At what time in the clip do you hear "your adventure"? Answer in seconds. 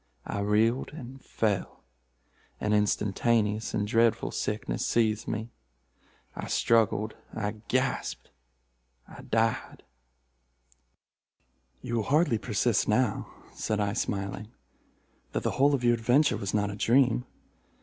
15.83-16.35